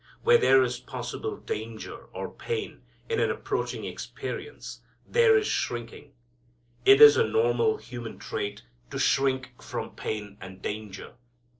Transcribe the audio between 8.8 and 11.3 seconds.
to shrink from pain and danger.